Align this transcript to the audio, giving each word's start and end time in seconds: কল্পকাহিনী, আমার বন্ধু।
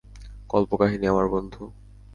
কল্পকাহিনী, 0.49 1.05
আমার 1.07 1.27
বন্ধু। 1.27 1.63